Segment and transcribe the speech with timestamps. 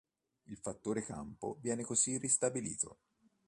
[0.45, 2.97] Il fattore campo viene così ristabilito.